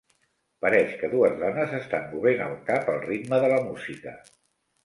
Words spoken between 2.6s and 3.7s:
cap al ritme de la